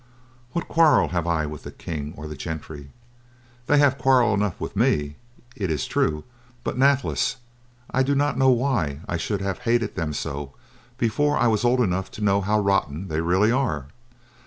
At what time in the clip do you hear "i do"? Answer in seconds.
7.91-8.15